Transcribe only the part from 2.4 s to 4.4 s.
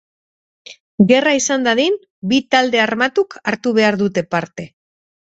talde armatuk hartu behar dute